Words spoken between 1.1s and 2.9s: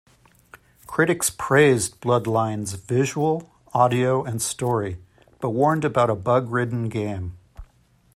praised "Bloodlines"